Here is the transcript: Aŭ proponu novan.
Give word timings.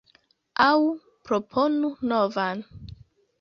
Aŭ 0.67 0.77
proponu 1.27 1.93
novan. 2.13 2.65